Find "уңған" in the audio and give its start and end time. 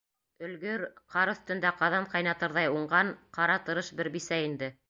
2.79-3.15